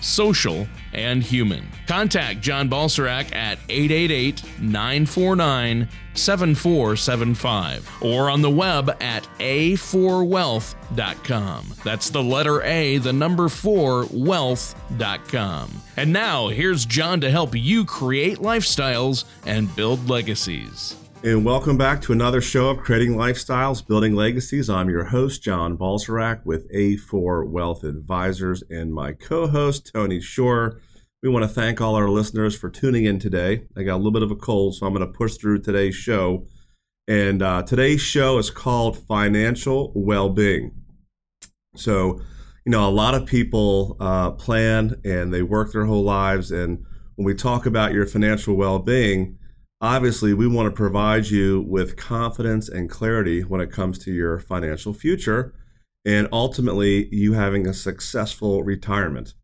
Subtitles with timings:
[0.00, 1.68] social, and human.
[1.86, 11.74] Contact John Balserak at 888 949 7475 or on the web at a4wealth.com.
[11.84, 15.70] That's the letter A, the number 4, wealth.com.
[15.96, 20.96] And now, here's John to help you create lifestyles and build legacies.
[21.22, 24.70] And welcome back to another show of Creating Lifestyles, Building Legacies.
[24.70, 30.80] I'm your host, John Balserak with A4 Wealth Advisors and my co host, Tony Shore.
[31.22, 33.64] We want to thank all our listeners for tuning in today.
[33.76, 35.94] I got a little bit of a cold, so I'm going to push through today's
[35.94, 36.46] show.
[37.06, 40.72] And uh, today's show is called Financial Well-Being.
[41.76, 42.22] So,
[42.64, 46.50] you know, a lot of people uh, plan and they work their whole lives.
[46.50, 49.36] And when we talk about your financial well-being,
[49.80, 54.38] obviously we want to provide you with confidence and clarity when it comes to your
[54.38, 55.54] financial future
[56.04, 59.34] and ultimately you having a successful retirement.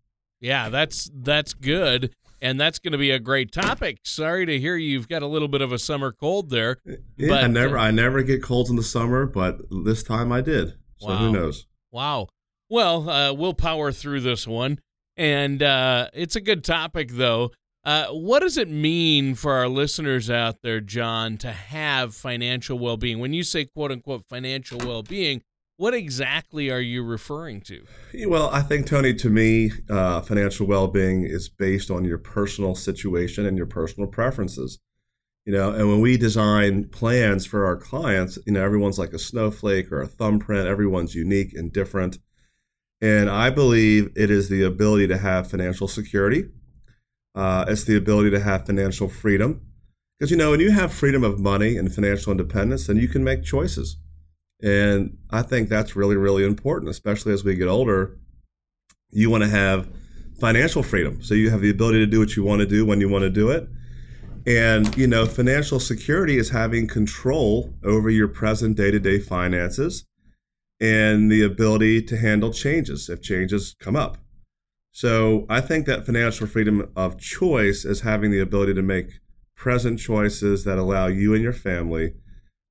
[0.40, 2.14] Yeah, that's that's good.
[2.42, 4.00] And that's going to be a great topic.
[4.04, 6.76] Sorry to hear you've got a little bit of a summer cold there.
[7.16, 10.30] Yeah, but, I never, uh, I never get colds in the summer, but this time
[10.30, 10.74] I did.
[10.98, 11.16] So wow.
[11.16, 11.66] who knows?
[11.90, 12.28] Wow.
[12.68, 14.80] Well, uh, we'll power through this one,
[15.16, 17.52] and uh, it's a good topic, though.
[17.86, 23.20] Uh, what does it mean for our listeners out there, John, to have financial well-being?
[23.20, 25.42] When you say "quote unquote" financial well-being,
[25.76, 27.84] what exactly are you referring to?
[28.26, 32.74] Well, I think, Tony, to me, uh, financial well being is based on your personal
[32.74, 34.80] situation and your personal preferences.
[35.44, 39.18] You know, and when we design plans for our clients, you know, everyone's like a
[39.18, 42.18] snowflake or a thumbprint, everyone's unique and different.
[43.00, 46.46] And I believe it is the ability to have financial security,
[47.36, 49.60] uh, it's the ability to have financial freedom.
[50.18, 53.22] Because, you know, when you have freedom of money and financial independence, then you can
[53.22, 53.98] make choices
[54.62, 58.16] and I think that's really, really important, especially as we get older.
[59.10, 59.88] You want to have
[60.40, 61.22] financial freedom.
[61.22, 63.22] So you have the ability to do what you want to do when you want
[63.22, 63.68] to do it.
[64.46, 70.06] And, you know, financial security is having control over your present day to day finances
[70.80, 74.18] and the ability to handle changes if changes come up.
[74.96, 79.20] So I think that financial freedom of choice is having the ability to make
[79.54, 82.14] present choices that allow you and your family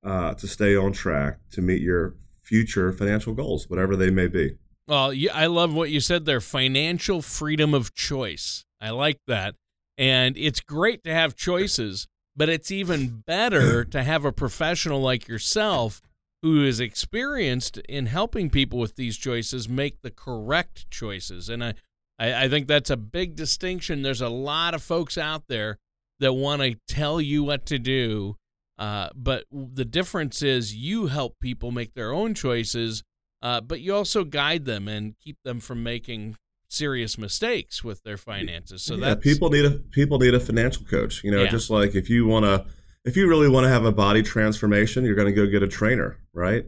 [0.03, 4.57] uh, to stay on track to meet your future financial goals, whatever they may be.
[4.87, 8.65] Well, I love what you said there financial freedom of choice.
[8.81, 9.53] I like that.
[9.95, 15.27] And it's great to have choices, but it's even better to have a professional like
[15.27, 16.01] yourself
[16.41, 21.49] who is experienced in helping people with these choices make the correct choices.
[21.49, 21.75] And I,
[22.17, 24.01] I, think that's a big distinction.
[24.01, 25.79] There's a lot of folks out there
[26.19, 28.37] that want to tell you what to do
[28.77, 33.03] uh, but the difference is you help people make their own choices,
[33.41, 36.35] uh, but you also guide them and keep them from making
[36.67, 38.83] serious mistakes with their finances.
[38.83, 41.23] So yeah, people need a people need a financial coach.
[41.23, 41.49] You know, yeah.
[41.49, 42.65] just like if you want to,
[43.05, 45.67] if you really want to have a body transformation, you're going to go get a
[45.67, 46.65] trainer, right?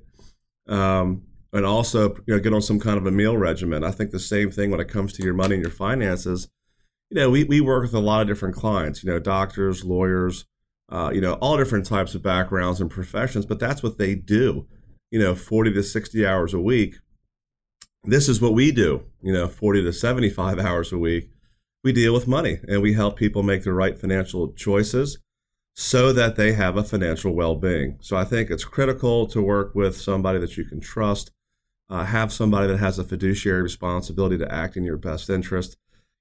[0.67, 3.83] Um, and also, you know, get on some kind of a meal regimen.
[3.83, 6.49] I think the same thing when it comes to your money and your finances.
[7.09, 9.03] You know, we, we work with a lot of different clients.
[9.03, 10.45] You know, doctors, lawyers,
[10.89, 14.67] uh, you know, all different types of backgrounds and professions, but that's what they do,
[15.11, 16.95] you know, 40 to 60 hours a week.
[18.03, 21.29] This is what we do, you know, 40 to 75 hours a week.
[21.83, 25.17] We deal with money and we help people make the right financial choices
[25.75, 27.97] so that they have a financial well being.
[28.01, 31.31] So I think it's critical to work with somebody that you can trust,
[31.89, 35.77] uh, have somebody that has a fiduciary responsibility to act in your best interest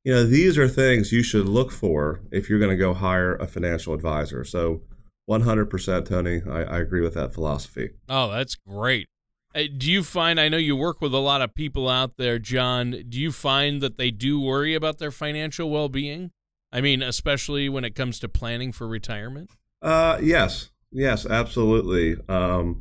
[0.07, 3.35] you know, these are things you should look for if you're going to go hire
[3.35, 4.45] a financial advisor.
[4.45, 4.83] So,
[5.29, 7.91] 100%, Tony, I, I agree with that philosophy.
[8.09, 9.09] Oh, that's great.
[9.53, 13.03] Do you find, I know you work with a lot of people out there, John,
[13.09, 16.31] do you find that they do worry about their financial well being?
[16.71, 19.51] I mean, especially when it comes to planning for retirement?
[19.83, 22.17] Uh, yes, yes, absolutely.
[22.29, 22.81] Um,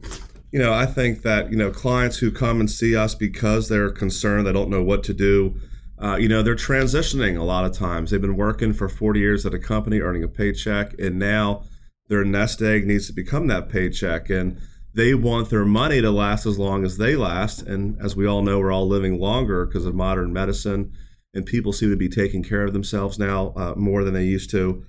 [0.55, 3.89] you know, I think that, you know, clients who come and see us because they're
[3.89, 5.59] concerned, they don't know what to do,
[6.01, 8.09] uh, you know, they're transitioning a lot of times.
[8.09, 11.65] They've been working for 40 years at a company, earning a paycheck, and now
[12.07, 14.29] their nest egg needs to become that paycheck.
[14.29, 14.61] And
[14.93, 17.61] they want their money to last as long as they last.
[17.61, 20.93] And as we all know, we're all living longer because of modern medicine,
[21.33, 24.51] and people seem to be taking care of themselves now uh, more than they used
[24.51, 24.85] to.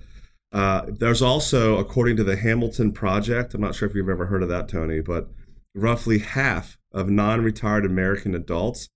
[0.53, 4.43] Uh, there's also, according to the Hamilton Project, I'm not sure if you've ever heard
[4.43, 5.29] of that, Tony, but
[5.77, 8.89] roughly half of non retired American adults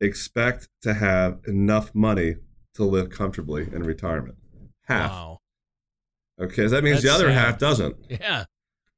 [0.00, 2.36] expect to have enough money
[2.74, 4.36] to live comfortably in retirement.
[4.84, 5.10] Half.
[5.10, 5.38] Wow.
[6.40, 7.44] Okay, so that means That's the other sad.
[7.46, 8.44] half doesn't, Yeah.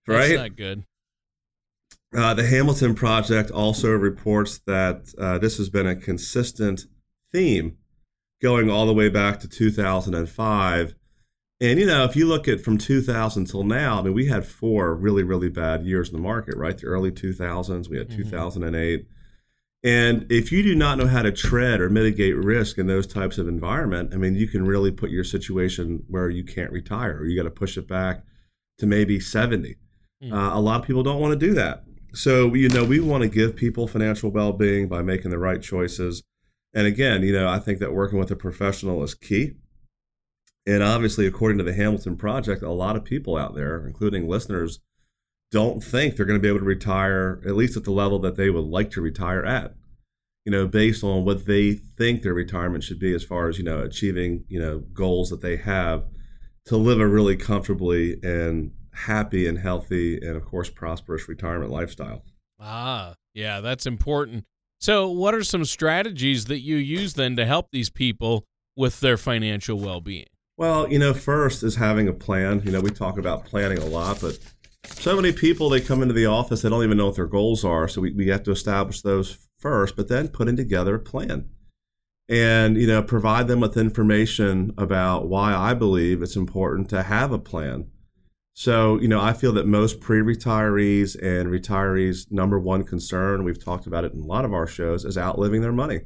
[0.06, 0.28] right?
[0.28, 0.84] That's not good.
[2.14, 6.82] Uh, the Hamilton Project also reports that uh, this has been a consistent
[7.32, 7.76] theme
[8.42, 10.94] going all the way back to 2005.
[11.60, 14.46] And, you know, if you look at from 2000 till now, I mean, we had
[14.46, 16.76] four really, really bad years in the market, right?
[16.76, 18.16] The early 2000s, we had Mhm.
[18.16, 19.06] 2008.
[19.82, 23.38] And if you do not know how to tread or mitigate risk in those types
[23.38, 27.26] of environment, I mean, you can really put your situation where you can't retire or
[27.26, 28.24] you got to push it back
[28.78, 29.76] to maybe 70.
[30.22, 30.32] Hmm.
[30.32, 31.84] Uh, a lot of people don't want to do that.
[32.12, 35.62] So, you know, we want to give people financial well being by making the right
[35.62, 36.22] choices.
[36.74, 39.54] And again, you know, I think that working with a professional is key.
[40.66, 44.80] And obviously, according to the Hamilton Project, a lot of people out there, including listeners,
[45.50, 48.36] don't think they're going to be able to retire, at least at the level that
[48.36, 49.74] they would like to retire at,
[50.44, 53.64] you know, based on what they think their retirement should be as far as, you
[53.64, 56.04] know, achieving, you know, goals that they have
[56.66, 62.22] to live a really comfortably and happy and healthy and, of course, prosperous retirement lifestyle.
[62.60, 64.44] Ah, yeah, that's important.
[64.78, 68.46] So, what are some strategies that you use then to help these people
[68.76, 70.29] with their financial well being?
[70.60, 72.60] Well, you know, first is having a plan.
[72.66, 74.38] You know, we talk about planning a lot, but
[74.84, 77.64] so many people they come into the office they don't even know what their goals
[77.64, 77.88] are.
[77.88, 81.48] So we, we have to establish those first, but then putting together a plan.
[82.28, 87.32] And, you know, provide them with information about why I believe it's important to have
[87.32, 87.90] a plan.
[88.52, 93.64] So, you know, I feel that most pre retirees and retirees' number one concern, we've
[93.64, 96.00] talked about it in a lot of our shows, is outliving their money.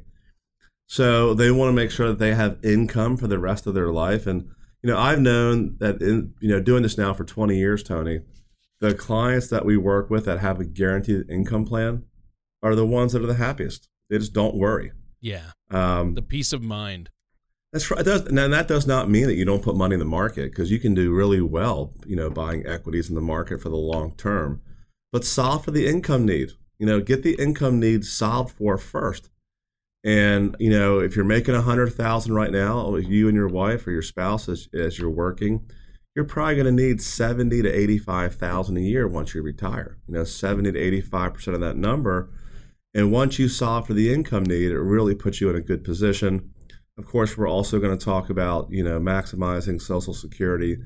[0.87, 3.91] So they want to make sure that they have income for the rest of their
[3.91, 4.27] life.
[4.27, 4.49] And,
[4.83, 8.21] you know, I've known that in, you know, doing this now for 20 years, Tony,
[8.79, 12.03] the clients that we work with that have a guaranteed income plan
[12.61, 13.89] are the ones that are the happiest.
[14.09, 14.91] They just don't worry.
[15.21, 17.09] Yeah, Um, the peace of mind.
[17.73, 18.05] that's right.
[18.05, 20.69] Does, now that does not mean that you don't put money in the market because
[20.69, 24.13] you can do really well, you know, buying equities in the market for the long
[24.17, 24.61] term.
[25.11, 26.51] But solve for the income need.
[26.77, 29.29] You know, get the income needs solved for first.
[30.05, 33.87] And you know, if you're making a hundred thousand right now, you and your wife
[33.87, 35.65] or your spouse as, as you're working,
[36.15, 39.97] you're probably going to need seventy to eighty-five thousand a year once you retire.
[40.07, 42.29] You know, seventy to eighty-five percent of that number.
[42.93, 45.83] And once you solve for the income need, it really puts you in a good
[45.83, 46.51] position.
[46.99, 50.77] Of course, we're also going to talk about you know maximizing Social Security,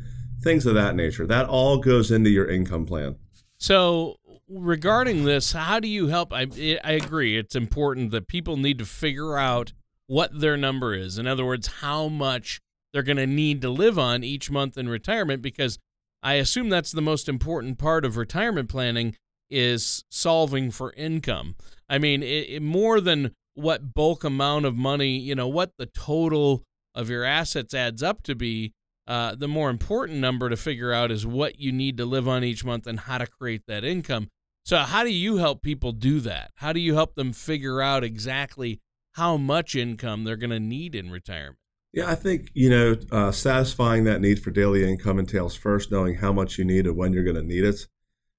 [0.41, 1.27] things of that nature.
[1.27, 3.17] That all goes into your income plan.
[3.57, 4.15] So,
[4.49, 6.33] regarding this, how do you help?
[6.33, 6.47] I
[6.83, 7.37] I agree.
[7.37, 9.73] It's important that people need to figure out
[10.07, 11.17] what their number is.
[11.17, 12.59] In other words, how much
[12.91, 15.77] they're going to need to live on each month in retirement because
[16.23, 19.15] I assume that's the most important part of retirement planning
[19.49, 21.55] is solving for income.
[21.87, 25.85] I mean, it, it, more than what bulk amount of money, you know, what the
[25.85, 26.63] total
[26.95, 28.73] of your assets adds up to be,
[29.07, 32.43] uh, the more important number to figure out is what you need to live on
[32.43, 34.29] each month and how to create that income.
[34.63, 36.51] So, how do you help people do that?
[36.55, 38.81] How do you help them figure out exactly
[39.13, 41.57] how much income they're going to need in retirement?
[41.91, 46.15] Yeah, I think you know uh, satisfying that need for daily income entails first knowing
[46.15, 47.87] how much you need and when you're going to need it,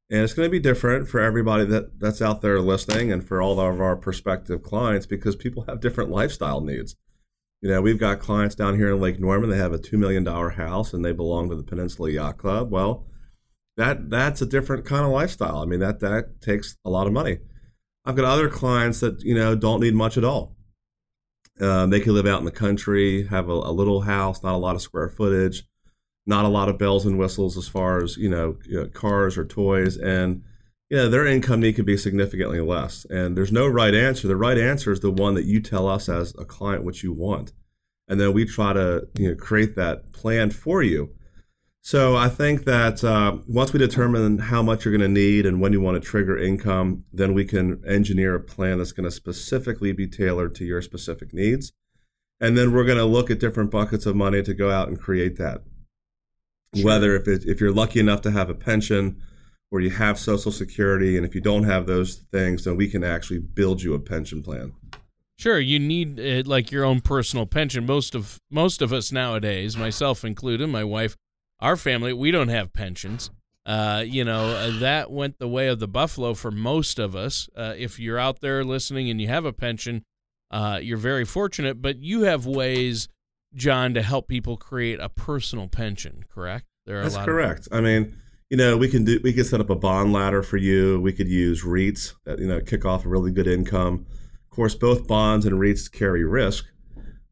[0.09, 3.43] and it's going to be different for everybody that that's out there listening and for
[3.43, 6.95] all of our prospective clients because people have different lifestyle needs.
[7.61, 9.51] You know, we've got clients down here in Lake Norman.
[9.51, 12.71] They have a two million dollar house and they belong to the Peninsula Yacht Club.
[12.71, 13.05] Well,
[13.81, 15.59] that that's a different kind of lifestyle.
[15.59, 17.39] I mean, that that takes a lot of money.
[18.05, 20.55] I've got other clients that you know don't need much at all.
[21.61, 24.57] Um, they can live out in the country, have a, a, little house, not a
[24.59, 25.65] lot of square footage,
[26.27, 29.37] not a lot of bells and whistles as far as you know, you know cars
[29.39, 30.43] or toys, and
[30.91, 33.07] yeah, their income need could be significantly less.
[33.09, 34.29] And there's no right answer.
[34.29, 37.13] The right answer is the one that you tell us as a client what you
[37.13, 37.53] want,
[38.09, 41.15] and then we try to you know create that plan for you.
[41.83, 45.61] So I think that uh, once we determine how much you're going to need and
[45.61, 49.11] when you want to trigger income, then we can engineer a plan that's going to
[49.11, 51.73] specifically be tailored to your specific needs.
[52.39, 55.01] And then we're going to look at different buckets of money to go out and
[55.01, 55.63] create that.
[56.75, 56.85] Sure.
[56.85, 59.21] Whether if it, if you're lucky enough to have a pension
[59.71, 63.05] or you have Social Security, and if you don't have those things, then we can
[63.05, 64.73] actually build you a pension plan.
[65.39, 67.87] Sure, you need uh, like your own personal pension.
[67.87, 71.17] Most of most of us nowadays, myself included, my wife
[71.61, 73.31] our family we don't have pensions
[73.67, 77.49] uh, you know uh, that went the way of the buffalo for most of us
[77.57, 80.03] uh, if you're out there listening and you have a pension
[80.51, 83.09] uh, you're very fortunate but you have ways
[83.55, 86.67] John, to help people create a personal pension, correct?
[86.87, 87.67] There are That's correct.
[87.67, 88.17] Of- I mean,
[88.49, 91.01] you know, we can do we can set up a bond ladder for you.
[91.01, 94.07] We could use REITs that you know kick off a really good income.
[94.51, 96.67] Of course, both bonds and REITs carry risk,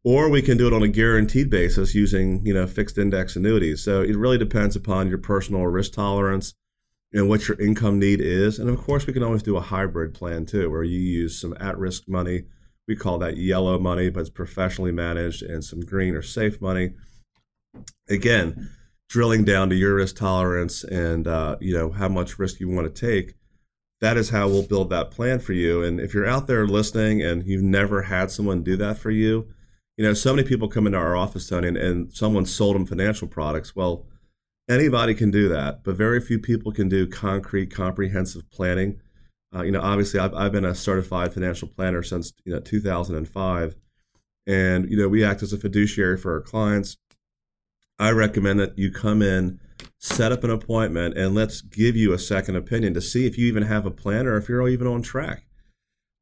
[0.05, 3.83] or we can do it on a guaranteed basis using you know fixed index annuities.
[3.83, 6.55] So it really depends upon your personal risk tolerance
[7.13, 8.59] and what your income need is.
[8.59, 11.57] And of course, we can always do a hybrid plan too, where you use some
[11.59, 12.45] at-risk money.
[12.87, 16.95] We call that yellow money, but it's professionally managed, and some green or safe money.
[18.09, 18.71] Again,
[19.09, 22.95] drilling down to your risk tolerance and uh, you know how much risk you want
[22.95, 23.35] to take
[24.01, 27.23] that is how we'll build that plan for you and if you're out there listening
[27.23, 29.49] and you've never had someone do that for you
[29.99, 32.87] you know so many people come into our office tony and, and someone sold them
[32.87, 33.77] financial products.
[33.77, 34.07] Well
[34.71, 39.01] anybody can do that but very few people can do concrete comprehensive planning.
[39.55, 43.77] Uh, you know obviously I've, I've been a certified financial planner since you know 2005
[44.47, 46.97] and you know we act as a fiduciary for our clients.
[47.99, 49.59] I recommend that you come in,
[49.99, 53.47] set up an appointment, and let's give you a second opinion to see if you
[53.47, 55.48] even have a plan or if you're even on track.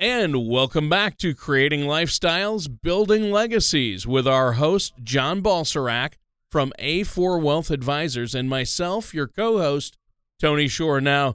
[0.00, 6.14] And welcome back to Creating Lifestyles, Building Legacies with our host, John Balserak
[6.50, 9.96] from A4 Wealth Advisors, and myself, your co host,
[10.40, 11.00] Tony Shore.
[11.00, 11.34] Now,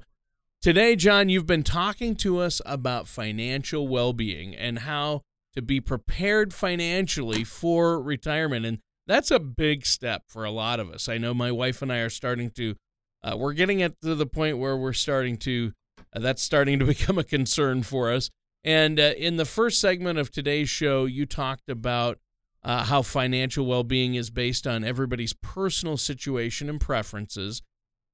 [0.62, 5.22] today, John, you've been talking to us about financial well being and how
[5.54, 8.66] to be prepared financially for retirement.
[8.66, 11.08] And that's a big step for a lot of us.
[11.08, 12.76] I know my wife and I are starting to,
[13.24, 15.74] uh, we're getting it to the point where we're starting to,
[16.16, 18.30] uh, that's starting to become a concern for us.
[18.64, 22.18] And uh, in the first segment of today's show, you talked about
[22.64, 27.62] uh, how financial well being is based on everybody's personal situation and preferences,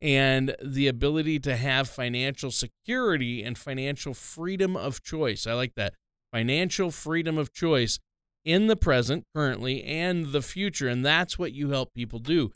[0.02, 5.46] and the ability to have financial security and financial freedom of choice.
[5.46, 5.94] I like that.
[6.32, 8.00] Financial freedom of choice
[8.46, 10.88] in the present, currently, and the future.
[10.88, 12.52] And that's what you help people do.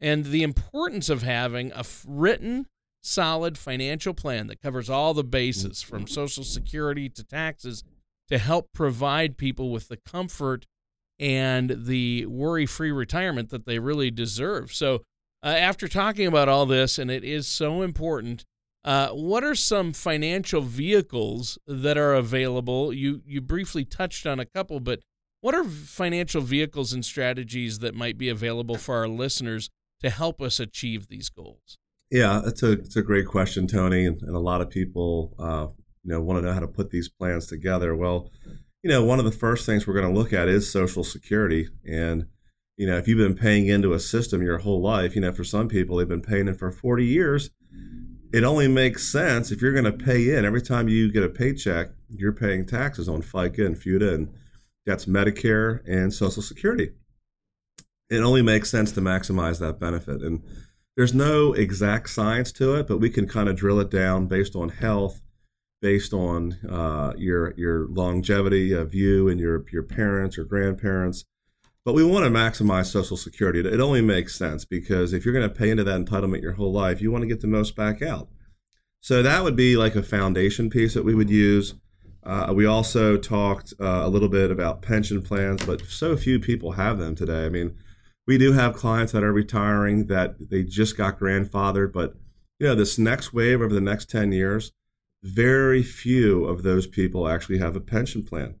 [0.00, 2.66] And the importance of having a written
[3.02, 7.84] solid financial plan that covers all the bases from Social Security to taxes
[8.28, 10.66] to help provide people with the comfort
[11.18, 14.72] and the worry free retirement that they really deserve.
[14.72, 15.02] So,
[15.42, 18.44] uh, after talking about all this, and it is so important,
[18.84, 22.92] uh, what are some financial vehicles that are available?
[22.92, 25.00] You you briefly touched on a couple, but
[25.40, 29.70] what are financial vehicles and strategies that might be available for our listeners
[30.00, 31.76] to help us achieve these goals?
[32.10, 35.66] Yeah, it's a it's a great question, Tony, and, and a lot of people uh,
[36.02, 37.94] you know want to know how to put these plans together.
[37.94, 38.30] Well,
[38.82, 41.68] you know, one of the first things we're going to look at is Social Security,
[41.86, 42.26] and
[42.76, 45.42] you know, if you've been paying into a system your whole life, you know, for
[45.44, 47.50] some people they've been paying in for 40 years.
[48.30, 51.30] It only makes sense if you're going to pay in every time you get a
[51.30, 54.34] paycheck, you're paying taxes on FICA and FUTA, and
[54.84, 56.90] that's Medicare and Social Security.
[58.10, 60.22] It only makes sense to maximize that benefit.
[60.22, 60.42] And
[60.96, 64.54] there's no exact science to it, but we can kind of drill it down based
[64.54, 65.20] on health,
[65.80, 71.24] based on uh, your your longevity of you and your your parents or grandparents.
[71.84, 73.60] But we want to maximize Social Security.
[73.60, 76.72] It only makes sense because if you're going to pay into that entitlement your whole
[76.72, 78.28] life, you want to get the most back out.
[79.00, 81.74] So that would be like a foundation piece that we would use.
[82.22, 86.72] Uh, we also talked uh, a little bit about pension plans, but so few people
[86.72, 87.46] have them today.
[87.46, 87.74] I mean,
[88.26, 92.16] we do have clients that are retiring that they just got grandfathered, but
[92.58, 94.72] you know, this next wave over the next 10 years,
[95.22, 98.54] very few of those people actually have a pension plan.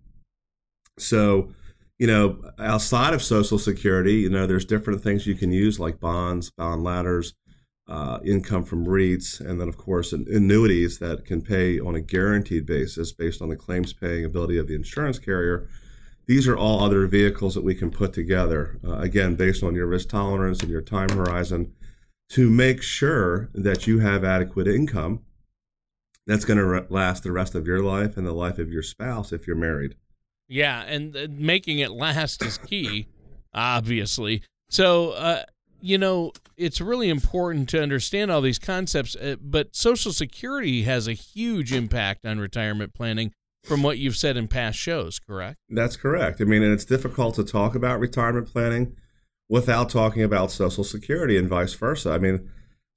[0.98, 1.52] So,
[1.98, 6.00] you know, outside of Social Security, you know, there's different things you can use like
[6.00, 7.34] bonds, bond ladders,
[7.88, 12.66] uh, income from REITs, and then, of course, annuities that can pay on a guaranteed
[12.66, 15.68] basis based on the claims paying ability of the insurance carrier.
[16.26, 19.86] These are all other vehicles that we can put together, uh, again, based on your
[19.86, 21.72] risk tolerance and your time horizon,
[22.30, 25.20] to make sure that you have adequate income
[26.28, 28.82] that's going to re- last the rest of your life and the life of your
[28.82, 29.96] spouse if you're married.
[30.46, 33.08] Yeah, and uh, making it last is key,
[33.52, 34.42] obviously.
[34.68, 35.44] So, uh,
[35.80, 41.08] you know, it's really important to understand all these concepts, uh, but Social Security has
[41.08, 43.32] a huge impact on retirement planning
[43.64, 45.56] from what you've said in past shows, correct?
[45.68, 46.40] That's correct.
[46.40, 48.96] I mean, and it's difficult to talk about retirement planning
[49.48, 52.10] without talking about Social Security and vice versa.
[52.10, 52.50] I mean,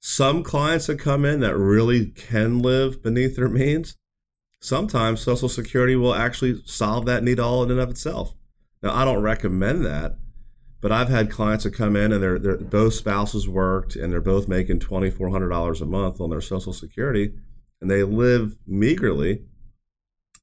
[0.04, 3.96] some clients that come in that really can live beneath their means,
[4.60, 8.34] sometimes Social Security will actually solve that need all in and of itself.
[8.82, 10.16] Now, I don't recommend that,
[10.80, 14.20] but I've had clients that come in and they're, they're both spouses worked and they're
[14.20, 17.32] both making twenty four hundred dollars a month on their Social Security,
[17.80, 19.44] and they live meagerly.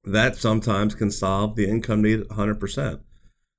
[0.06, 3.02] That sometimes can solve the income need 100%.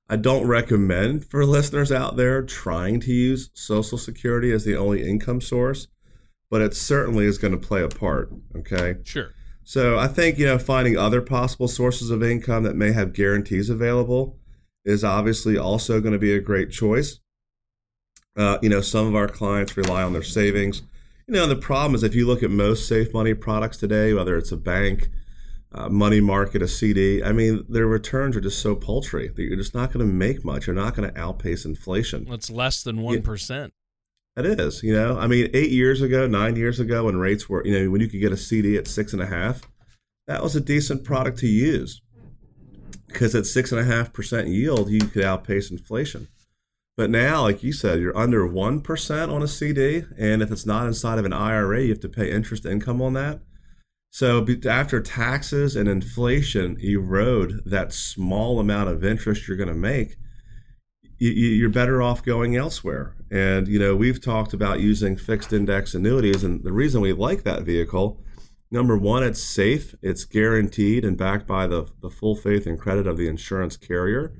[0.09, 5.07] I don't recommend for listeners out there trying to use Social Security as the only
[5.07, 5.87] income source,
[6.51, 8.31] but it certainly is going to play a part.
[8.55, 8.97] Okay.
[9.03, 9.31] Sure.
[9.63, 13.69] So I think you know finding other possible sources of income that may have guarantees
[13.69, 14.37] available
[14.83, 17.19] is obviously also going to be a great choice.
[18.35, 20.81] Uh, you know, some of our clients rely on their savings.
[21.27, 24.37] You know, the problem is if you look at most safe money products today, whether
[24.37, 25.09] it's a bank,
[25.71, 29.57] uh, money market, a CD, I mean, their returns are just so paltry that you're
[29.57, 30.67] just not going to make much.
[30.67, 32.25] You're not going to outpace inflation.
[32.29, 33.71] It's less than 1%.
[34.37, 35.17] It is, you know.
[35.17, 38.07] I mean, eight years ago, nine years ago, when rates were, you know, when you
[38.07, 39.61] could get a CD at six and a half,
[40.27, 42.01] that was a decent product to use
[43.07, 46.27] because at six and a half percent yield, you could outpace inflation.
[46.95, 50.65] But now, like you said, you're under one percent on a CD, and if it's
[50.65, 53.41] not inside of an IRA, you have to pay interest income on that.
[54.11, 60.17] So after taxes and inflation erode that small amount of interest you're going to make,
[61.21, 63.15] you're better off going elsewhere.
[63.29, 67.43] And you know, we've talked about using fixed index annuities, and the reason we like
[67.43, 68.19] that vehicle,
[68.71, 73.05] number one, it's safe, it's guaranteed, and backed by the the full faith and credit
[73.05, 74.33] of the insurance carrier.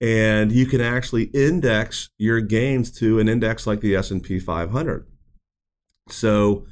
[0.00, 5.06] And you can actually index your gains to an index like the S&P 500.
[6.08, 6.64] So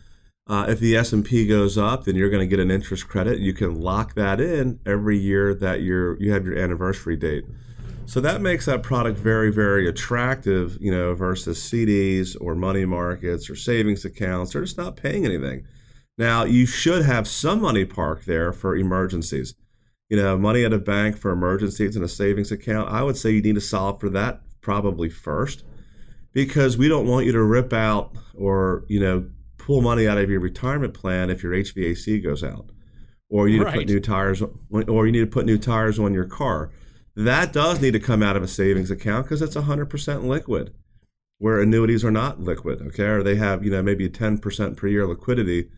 [0.46, 3.38] uh, if the S&P goes up, then you're going to get an interest credit.
[3.38, 7.44] You can lock that in every year that you're you have your anniversary date.
[8.08, 13.50] So that makes that product very, very attractive, you know, versus CDs or money markets
[13.50, 14.54] or savings accounts.
[14.54, 15.66] They're just not paying anything.
[16.16, 19.54] Now, you should have some money parked there for emergencies.
[20.08, 22.90] You know, money at a bank for emergencies in a savings account.
[22.90, 25.64] I would say you need to solve for that probably first
[26.32, 30.30] because we don't want you to rip out or, you know, pull money out of
[30.30, 32.70] your retirement plan if your HVAC goes out
[33.28, 33.72] or you need right.
[33.72, 36.70] to put new tires or you need to put new tires on your car
[37.18, 40.72] that does need to come out of a savings account because it's 100% liquid,
[41.38, 43.06] where annuities are not liquid, okay?
[43.06, 45.68] Or they have, you know, maybe 10% per year liquidity,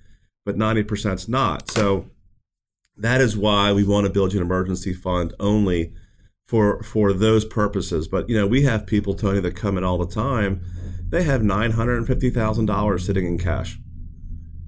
[0.44, 1.70] but 90% is not.
[1.70, 2.10] So
[2.94, 5.94] that is why we want to build you an emergency fund only
[6.46, 8.06] for for those purposes.
[8.06, 10.62] But you know, we have people, Tony, that come in all the time.
[11.08, 13.78] They have nine hundred and fifty thousand dollars sitting in cash.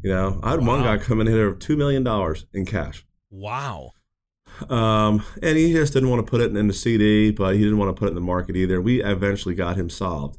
[0.03, 0.69] You know, I had wow.
[0.69, 3.05] one guy come in here two million dollars in cash.
[3.31, 3.93] Wow.
[4.69, 7.79] Um, and he just didn't want to put it in the CD, but he didn't
[7.79, 8.81] want to put it in the market either.
[8.81, 10.39] We eventually got him solved.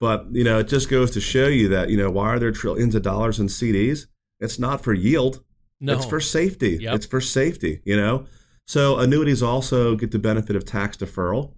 [0.00, 2.52] But, you know, it just goes to show you that, you know, why are there
[2.52, 4.06] trillions of dollars in CDs?
[4.40, 5.42] It's not for yield.
[5.80, 5.94] No.
[5.94, 6.78] It's for safety.
[6.80, 6.94] Yep.
[6.94, 8.26] It's for safety, you know?
[8.66, 11.52] So annuities also get the benefit of tax deferral.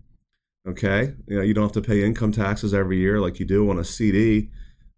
[0.69, 1.15] Okay.
[1.27, 3.79] You know, you don't have to pay income taxes every year like you do on
[3.79, 4.51] a CD.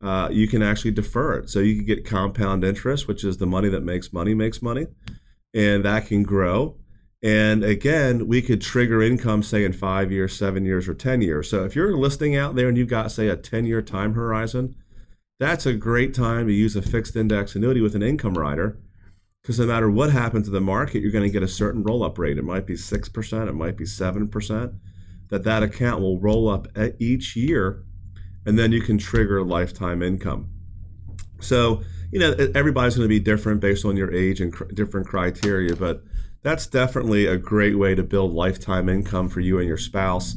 [0.03, 1.51] Uh, you can actually defer it.
[1.51, 4.87] So you can get compound interest, which is the money that makes money makes money
[5.55, 6.77] and that can grow.
[7.23, 11.51] And again, we could trigger income, say in five years, seven years, or 10 years.
[11.51, 14.77] So if you're listening out there and you've got, say, a 10 year time horizon,
[15.41, 18.79] that's a great time to use a fixed index annuity with an income rider.
[19.43, 22.05] Because no matter what happens to the market, you're going to get a certain roll
[22.05, 22.39] up rate.
[22.39, 24.75] It might be 6%, it might be 7%,
[25.31, 27.85] that that account will roll up each year.
[28.45, 30.51] And then you can trigger lifetime income.
[31.41, 35.07] So you know, everybody's going to be different based on your age and cr- different
[35.07, 36.03] criteria, but
[36.43, 40.35] that's definitely a great way to build lifetime income for you and your spouse.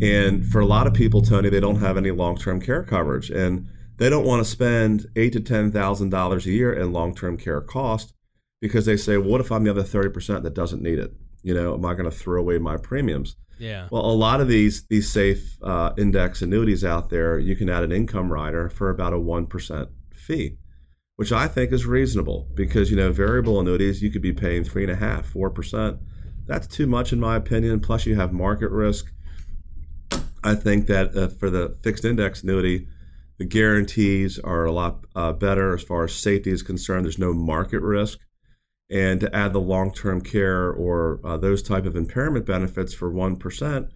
[0.00, 3.68] And for a lot of people, Tony, they don't have any long-term care coverage, and
[3.98, 7.60] they don't want to spend eight to ten thousand dollars a year in long-term care
[7.60, 8.14] cost
[8.60, 11.12] because they say, well, "What if I'm the other thirty percent that doesn't need it?
[11.42, 13.88] You know, am I going to throw away my premiums?" Yeah.
[13.90, 17.82] Well, a lot of these these safe uh, index annuities out there, you can add
[17.82, 20.56] an income rider for about a one percent fee,
[21.20, 24.84] which I think is reasonable because you know variable annuities you could be paying three
[24.84, 25.98] and a half, four percent.
[26.46, 27.80] That's too much in my opinion.
[27.80, 29.12] Plus, you have market risk.
[30.42, 32.88] I think that uh, for the fixed index annuity,
[33.36, 37.04] the guarantees are a lot uh, better as far as safety is concerned.
[37.04, 38.18] There's no market risk,
[38.90, 43.36] and to add the long-term care or uh, those type of impairment benefits for one
[43.36, 43.88] percent,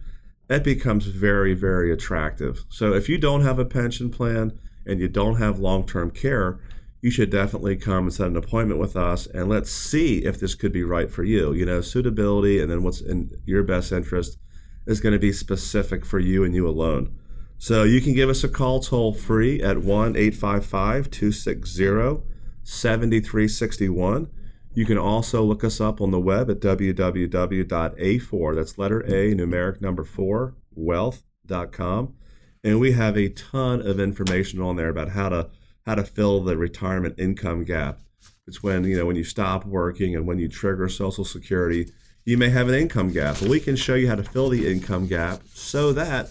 [0.45, 2.65] that becomes very, very attractive.
[2.69, 6.59] So if you don't have a pension plan and you don't have long-term care,
[7.05, 10.55] you should definitely come and set an appointment with us and let's see if this
[10.55, 11.53] could be right for you.
[11.53, 14.39] You know, suitability and then what's in your best interest
[14.87, 17.15] is going to be specific for you and you alone.
[17.59, 22.23] So you can give us a call toll free at 1 855 260
[22.63, 24.27] 7361.
[24.73, 29.79] You can also look us up on the web at www.a4, that's letter A, numeric
[29.79, 32.15] number 4, wealth.com.
[32.63, 35.51] And we have a ton of information on there about how to
[35.85, 37.99] how to fill the retirement income gap.
[38.47, 41.87] It's when, you know, when you stop working and when you trigger social security
[42.25, 43.39] you may have an income gap.
[43.39, 46.29] Well, we can show you how to fill the income gap so that,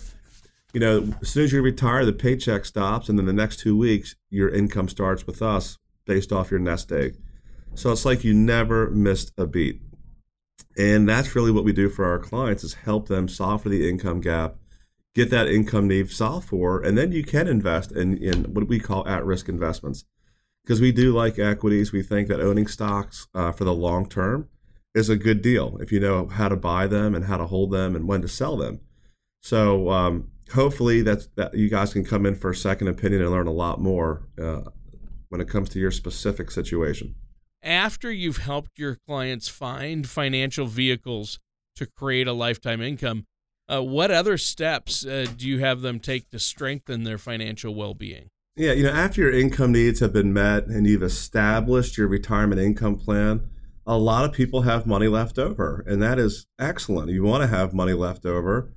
[0.73, 3.77] you know, as soon as you retire, the paycheck stops, and then the next two
[3.77, 7.17] weeks, your income starts with us based off your nest egg.
[7.75, 9.81] So it's like you never missed a beat.
[10.77, 13.89] And that's really what we do for our clients is help them solve for the
[13.89, 14.57] income gap,
[15.15, 18.81] get that income need solved for, and then you can invest in, in what we
[18.81, 20.05] call at-risk investments.
[20.65, 21.93] Because we do like equities.
[21.93, 24.49] We think that owning stocks uh, for the long term
[24.95, 27.71] is a good deal if you know how to buy them and how to hold
[27.71, 28.81] them and when to sell them.
[29.43, 33.31] So um, hopefully that's that you guys can come in for a second opinion and
[33.31, 34.63] learn a lot more uh,
[35.29, 37.15] when it comes to your specific situation.
[37.63, 41.41] After you've helped your clients find financial vehicles
[41.77, 43.27] to create a lifetime income,
[43.71, 48.29] uh, what other steps uh, do you have them take to strengthen their financial well-being?
[48.57, 52.61] Yeah, you know, after your income needs have been met and you've established your retirement
[52.61, 53.49] income plan,
[53.87, 57.11] a lot of people have money left over, and that is excellent.
[57.11, 58.73] You want to have money left over.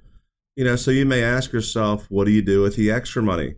[0.56, 3.56] You know, so you may ask yourself, what do you do with the extra money?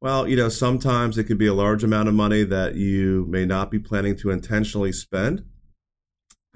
[0.00, 3.44] Well, you know, sometimes it could be a large amount of money that you may
[3.44, 5.44] not be planning to intentionally spend,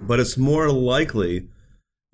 [0.01, 1.49] but it's more likely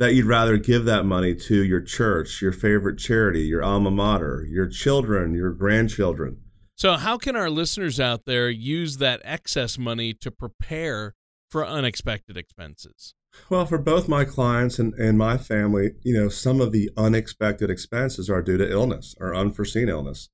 [0.02, 4.44] that you'd rather give that money to your church, your favorite charity, your alma mater,
[4.50, 6.38] your children, your grandchildren.
[6.74, 11.14] So, how can our listeners out there use that excess money to prepare
[11.48, 13.14] for unexpected expenses?
[13.48, 17.70] Well, for both my clients and, and my family, you know, some of the unexpected
[17.70, 20.30] expenses are due to illness or unforeseen illness.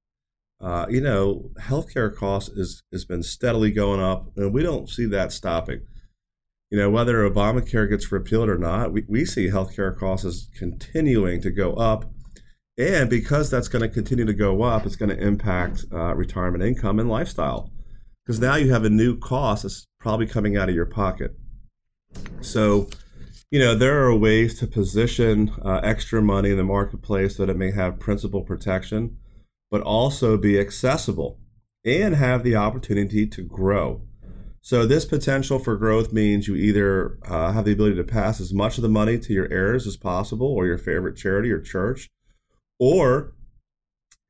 [0.60, 5.04] Uh, you know, healthcare costs is has been steadily going up, and we don't see
[5.04, 5.82] that stopping.
[6.70, 11.40] You know, whether Obamacare gets repealed or not, we, we see healthcare costs is continuing
[11.40, 12.10] to go up.
[12.76, 16.62] And because that's going to continue to go up, it's going to impact uh, retirement
[16.62, 17.72] income and lifestyle
[18.28, 21.34] because now you have a new cost that's probably coming out of your pocket.
[22.42, 22.90] So,
[23.50, 27.52] you know, there are ways to position uh, extra money in the marketplace so that
[27.52, 29.16] it may have principal protection,
[29.70, 31.40] but also be accessible
[31.86, 34.02] and have the opportunity to grow.
[34.68, 38.52] So, this potential for growth means you either uh, have the ability to pass as
[38.52, 42.10] much of the money to your heirs as possible or your favorite charity or church,
[42.78, 43.32] or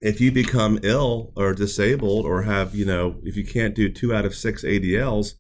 [0.01, 4.14] if you become ill or disabled or have, you know, if you can't do two
[4.14, 5.35] out of six ADLs,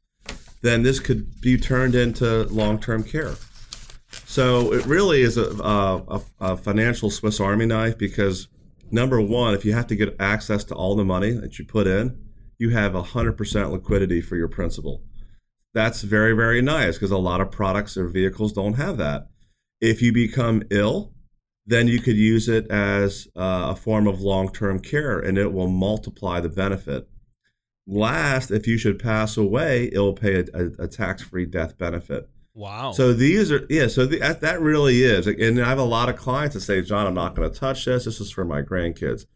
[0.62, 3.36] then this could be turned into long term care.
[4.10, 8.48] So it really is a, a, a, financial Swiss Army knife because,
[8.90, 11.86] number one, if you have to get access to all the money that you put
[11.86, 12.27] in,
[12.58, 15.02] you have 100% liquidity for your principal.
[15.74, 19.28] That's very, very nice because a lot of products or vehicles don't have that.
[19.80, 21.12] If you become ill,
[21.66, 25.52] then you could use it as uh, a form of long term care and it
[25.52, 27.08] will multiply the benefit.
[27.86, 31.78] Last, if you should pass away, it will pay a, a, a tax free death
[31.78, 32.28] benefit.
[32.54, 32.90] Wow.
[32.90, 35.28] So these are, yeah, so the, that really is.
[35.28, 37.84] And I have a lot of clients that say, John, I'm not going to touch
[37.84, 38.06] this.
[38.06, 39.26] This is for my grandkids.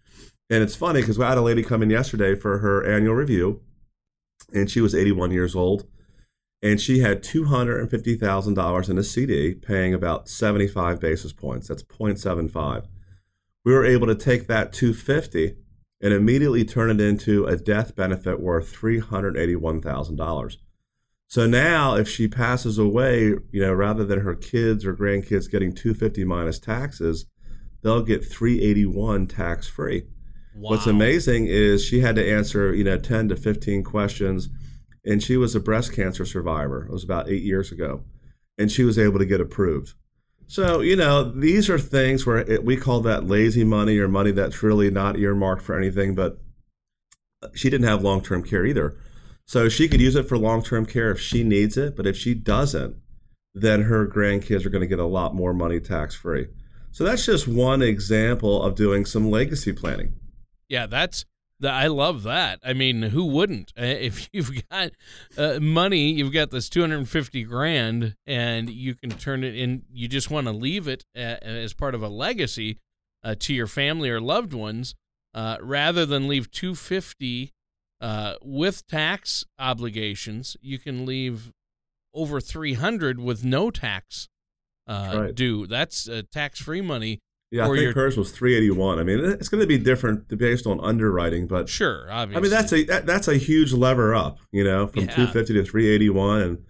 [0.51, 3.63] And it's funny because we had a lady come in yesterday for her annual review
[4.53, 5.87] and she was 81 years old
[6.63, 11.69] and she had $250,000 in a CD paying about 75 basis points.
[11.69, 12.87] That's 0.75.
[13.65, 15.57] We were able to take that 250
[16.01, 20.57] and immediately turn it into a death benefit worth $381,000.
[21.27, 25.73] So now if she passes away, you know, rather than her kids or grandkids getting
[25.73, 27.27] 250 minus taxes,
[27.83, 30.05] they'll get 381 tax free.
[30.55, 30.71] Wow.
[30.71, 34.49] What's amazing is she had to answer, you know, 10 to 15 questions
[35.05, 36.85] and she was a breast cancer survivor.
[36.85, 38.03] It was about eight years ago,
[38.59, 39.95] and she was able to get approved.
[40.47, 44.33] So, you know, these are things where it, we call that lazy money or money
[44.33, 46.39] that's really not earmarked for anything, but
[47.55, 48.97] she didn't have long term care either.
[49.45, 52.17] So she could use it for long term care if she needs it, but if
[52.17, 52.97] she doesn't,
[53.55, 56.47] then her grandkids are going to get a lot more money tax free.
[56.91, 60.15] So that's just one example of doing some legacy planning.
[60.73, 61.27] Yeah, that's
[61.63, 62.61] I love that.
[62.65, 63.73] I mean, who wouldn't?
[63.79, 64.93] Uh, if you've got
[65.37, 69.83] uh, money, you've got this 250 grand, and you can turn it in.
[69.93, 72.79] You just want to leave it uh, as part of a legacy
[73.23, 74.95] uh, to your family or loved ones,
[75.35, 77.53] uh, rather than leave 250
[78.01, 80.57] uh, with tax obligations.
[80.63, 81.53] You can leave
[82.15, 84.29] over 300 with no tax
[84.89, 85.35] right.
[85.35, 85.67] due.
[85.67, 87.21] That's tax-free money
[87.53, 88.99] yeah, I think hers was 381.
[88.99, 92.39] I mean, it's going to be different based on underwriting, but sure, obviously.
[92.39, 95.15] I mean, that's a that, that's a huge lever up, you know, from yeah.
[95.15, 96.65] 250 to 381, and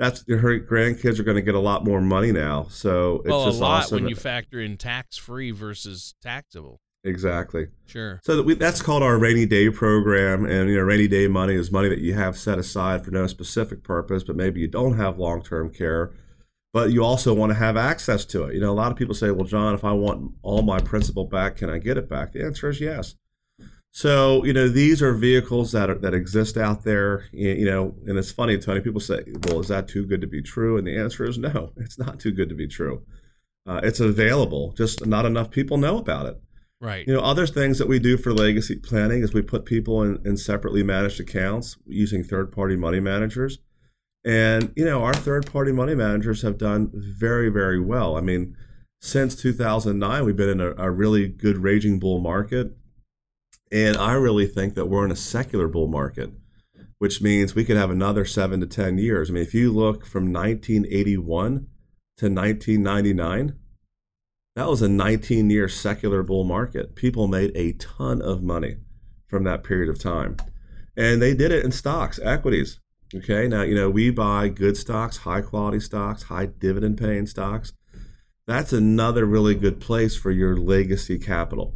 [0.00, 2.66] that's her grandkids are going to get a lot more money now.
[2.68, 4.02] So it's well, just a lot awesome.
[4.02, 6.80] when you factor in tax free versus taxable.
[7.04, 7.68] Exactly.
[7.86, 8.20] Sure.
[8.24, 11.54] So that we, that's called our rainy day program, and you know, rainy day money
[11.54, 14.96] is money that you have set aside for no specific purpose, but maybe you don't
[14.96, 16.10] have long term care
[16.72, 18.54] but you also want to have access to it.
[18.54, 21.24] You know, a lot of people say, well, John, if I want all my principal
[21.24, 22.32] back, can I get it back?
[22.32, 23.14] The answer is yes.
[23.96, 28.18] So, you know, these are vehicles that are, that exist out there, you know, and
[28.18, 30.76] it's funny, Tony, people say, well, is that too good to be true?
[30.76, 33.04] And the answer is no, it's not too good to be true.
[33.66, 36.38] Uh, it's available, just not enough people know about it.
[36.78, 37.06] Right.
[37.06, 40.20] You know, other things that we do for legacy planning is we put people in,
[40.26, 43.60] in separately managed accounts using third party money managers.
[44.26, 48.16] And, you know, our third party money managers have done very, very well.
[48.16, 48.56] I mean,
[49.00, 52.76] since 2009, we've been in a, a, really good raging bull market.
[53.70, 56.32] And I really think that we're in a secular bull market,
[56.98, 59.30] which means we could have another seven to 10 years.
[59.30, 61.68] I mean, if you look from 1981
[62.16, 63.54] to 1999,
[64.56, 66.96] that was a 19 year secular bull market.
[66.96, 68.78] People made a ton of money
[69.28, 70.36] from that period of time.
[70.96, 72.80] And they did it in stocks, equities,
[73.14, 77.72] Okay, now, you know, we buy good stocks, high quality stocks, high dividend paying stocks.
[78.46, 81.74] That's another really good place for your legacy capital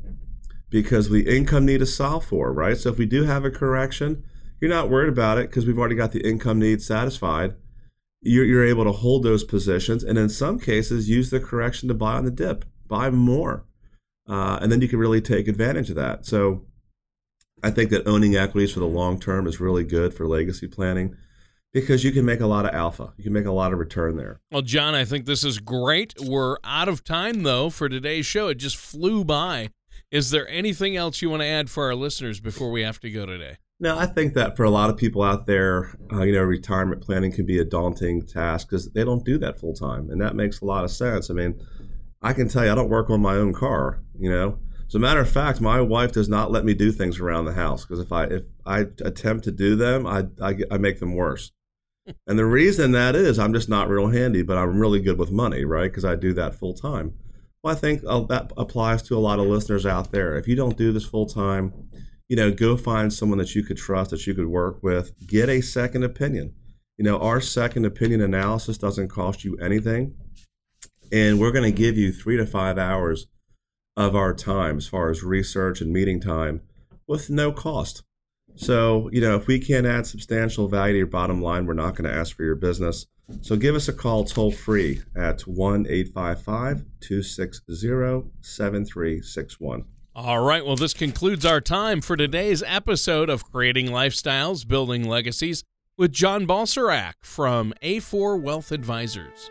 [0.71, 2.77] because the income need is solved for, right?
[2.77, 4.25] So if we do have a correction,
[4.61, 7.55] you're not worried about it because we've already got the income needs satisfied.
[8.21, 11.95] You're, you're able to hold those positions and in some cases use the correction to
[11.95, 13.67] buy on the dip, buy more.
[14.29, 16.27] Uh, and then you can really take advantage of that.
[16.27, 16.67] So
[17.63, 21.17] I think that owning equities for the long term is really good for legacy planning
[21.73, 23.13] because you can make a lot of alpha.
[23.17, 24.41] You can make a lot of return there.
[24.51, 26.15] Well, John, I think this is great.
[26.21, 28.49] We're out of time, though, for today's show.
[28.49, 29.71] It just flew by.
[30.11, 33.11] Is there anything else you want to add for our listeners before we have to
[33.11, 33.59] go today?
[33.79, 37.01] No, I think that for a lot of people out there, uh, you know, retirement
[37.01, 40.11] planning can be a daunting task because they don't do that full time.
[40.11, 41.31] And that makes a lot of sense.
[41.31, 41.59] I mean,
[42.21, 44.59] I can tell you, I don't work on my own car, you know.
[44.91, 47.53] As a matter of fact, my wife does not let me do things around the
[47.53, 51.15] house because if I if I attempt to do them, I, I, I make them
[51.15, 51.53] worse.
[52.27, 55.31] and the reason that is, I'm just not real handy, but I'm really good with
[55.31, 55.89] money, right?
[55.89, 57.15] Because I do that full time.
[57.63, 60.37] Well, I think uh, that applies to a lot of listeners out there.
[60.37, 61.89] If you don't do this full time,
[62.29, 65.13] you know, go find someone that you could trust, that you could work with.
[65.25, 66.53] Get a second opinion.
[66.99, 70.17] You know, our second opinion analysis doesn't cost you anything,
[71.13, 73.29] and we're going to give you three to five hours
[74.01, 76.63] of our time as far as research and meeting time
[77.07, 78.03] with no cost.
[78.57, 81.95] So, you know, if we can't add substantial value to your bottom line, we're not
[81.95, 83.07] going to ask for your business.
[83.43, 89.85] So give us a call toll free at 1 855 260 7361.
[90.15, 90.67] All right.
[90.67, 95.63] Well, this concludes our time for today's episode of Creating Lifestyles, Building Legacies
[95.97, 99.51] with John Balserak from A4 Wealth Advisors.